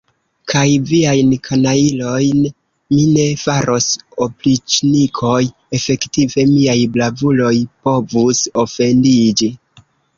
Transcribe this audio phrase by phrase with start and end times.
[0.51, 3.91] Kaj viajn kanajlojn mi ne faros
[4.27, 5.39] opriĉnikoj,
[5.81, 7.57] efektive miaj bravuloj
[7.89, 9.57] povus ofendiĝi.